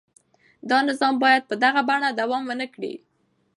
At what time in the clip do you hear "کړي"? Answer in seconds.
2.73-2.93